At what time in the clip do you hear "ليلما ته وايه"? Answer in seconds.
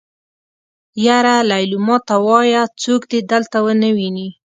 1.51-2.63